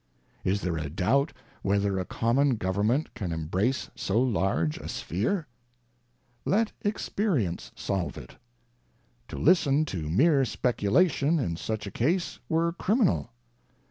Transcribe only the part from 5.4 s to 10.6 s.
ŌĆö Let experience solve it. ŌĆö To listen to mere